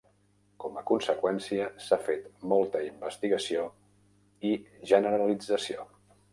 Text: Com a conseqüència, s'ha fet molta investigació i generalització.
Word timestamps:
Com 0.61 0.79
a 0.79 0.83
conseqüència, 0.91 1.67
s'ha 1.89 1.99
fet 2.07 2.25
molta 2.53 2.83
investigació 2.87 3.69
i 4.53 4.57
generalització. 4.95 5.91